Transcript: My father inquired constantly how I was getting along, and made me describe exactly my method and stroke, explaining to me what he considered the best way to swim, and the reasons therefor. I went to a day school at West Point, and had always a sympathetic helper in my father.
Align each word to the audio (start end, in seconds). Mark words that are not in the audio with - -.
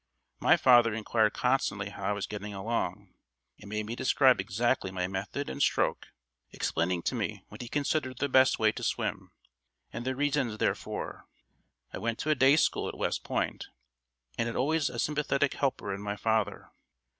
My 0.39 0.57
father 0.57 0.95
inquired 0.95 1.33
constantly 1.33 1.89
how 1.91 2.03
I 2.05 2.11
was 2.13 2.25
getting 2.25 2.55
along, 2.55 3.13
and 3.59 3.69
made 3.69 3.85
me 3.85 3.95
describe 3.95 4.41
exactly 4.41 4.89
my 4.89 5.07
method 5.07 5.47
and 5.47 5.61
stroke, 5.61 6.07
explaining 6.49 7.03
to 7.03 7.13
me 7.13 7.43
what 7.49 7.61
he 7.61 7.67
considered 7.69 8.17
the 8.17 8.27
best 8.27 8.57
way 8.57 8.71
to 8.71 8.83
swim, 8.83 9.31
and 9.93 10.03
the 10.03 10.15
reasons 10.15 10.57
therefor. 10.57 11.27
I 11.93 11.99
went 11.99 12.17
to 12.21 12.31
a 12.31 12.35
day 12.35 12.55
school 12.55 12.87
at 12.89 12.97
West 12.97 13.23
Point, 13.23 13.67
and 14.39 14.47
had 14.47 14.55
always 14.55 14.89
a 14.89 14.97
sympathetic 14.97 15.53
helper 15.53 15.93
in 15.93 16.01
my 16.01 16.15
father. 16.15 16.71